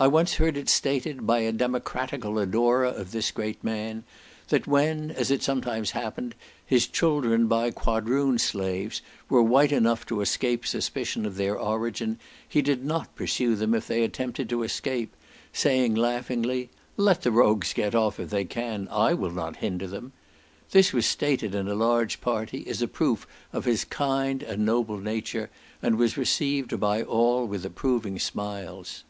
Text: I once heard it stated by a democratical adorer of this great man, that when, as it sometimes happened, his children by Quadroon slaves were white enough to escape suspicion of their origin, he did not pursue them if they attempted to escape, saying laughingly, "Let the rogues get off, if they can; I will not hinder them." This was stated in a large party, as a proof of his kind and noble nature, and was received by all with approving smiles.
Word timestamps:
I 0.00 0.06
once 0.06 0.34
heard 0.34 0.56
it 0.56 0.68
stated 0.68 1.26
by 1.26 1.40
a 1.40 1.50
democratical 1.50 2.38
adorer 2.38 2.84
of 2.86 3.10
this 3.10 3.32
great 3.32 3.64
man, 3.64 4.04
that 4.46 4.68
when, 4.68 5.10
as 5.10 5.28
it 5.28 5.42
sometimes 5.42 5.90
happened, 5.90 6.36
his 6.64 6.86
children 6.86 7.48
by 7.48 7.72
Quadroon 7.72 8.38
slaves 8.38 9.02
were 9.28 9.42
white 9.42 9.72
enough 9.72 10.06
to 10.06 10.20
escape 10.20 10.64
suspicion 10.64 11.26
of 11.26 11.34
their 11.34 11.58
origin, 11.58 12.20
he 12.48 12.62
did 12.62 12.84
not 12.84 13.16
pursue 13.16 13.56
them 13.56 13.74
if 13.74 13.88
they 13.88 14.04
attempted 14.04 14.48
to 14.50 14.62
escape, 14.62 15.16
saying 15.52 15.96
laughingly, 15.96 16.70
"Let 16.96 17.22
the 17.22 17.32
rogues 17.32 17.72
get 17.72 17.92
off, 17.92 18.20
if 18.20 18.30
they 18.30 18.44
can; 18.44 18.86
I 18.92 19.14
will 19.14 19.32
not 19.32 19.56
hinder 19.56 19.88
them." 19.88 20.12
This 20.70 20.92
was 20.92 21.06
stated 21.06 21.56
in 21.56 21.66
a 21.66 21.74
large 21.74 22.20
party, 22.20 22.64
as 22.68 22.80
a 22.80 22.86
proof 22.86 23.26
of 23.52 23.64
his 23.64 23.82
kind 23.84 24.44
and 24.44 24.64
noble 24.64 24.98
nature, 25.00 25.50
and 25.82 25.98
was 25.98 26.16
received 26.16 26.78
by 26.78 27.02
all 27.02 27.46
with 27.46 27.64
approving 27.66 28.20
smiles. 28.20 29.02